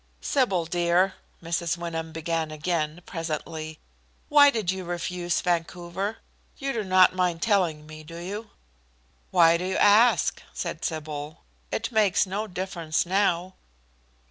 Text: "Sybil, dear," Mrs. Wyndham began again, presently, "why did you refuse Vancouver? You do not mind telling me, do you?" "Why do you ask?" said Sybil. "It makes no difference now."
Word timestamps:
"Sybil, 0.19 0.65
dear," 0.65 1.13
Mrs. 1.43 1.77
Wyndham 1.77 2.11
began 2.11 2.49
again, 2.49 3.01
presently, 3.05 3.77
"why 4.29 4.49
did 4.49 4.71
you 4.71 4.83
refuse 4.83 5.41
Vancouver? 5.41 6.17
You 6.57 6.73
do 6.73 6.83
not 6.83 7.13
mind 7.13 7.43
telling 7.43 7.85
me, 7.85 8.01
do 8.03 8.17
you?" 8.17 8.49
"Why 9.29 9.57
do 9.57 9.63
you 9.65 9.77
ask?" 9.77 10.41
said 10.53 10.83
Sybil. 10.83 11.43
"It 11.71 11.91
makes 11.91 12.25
no 12.25 12.47
difference 12.47 13.05
now." 13.05 13.53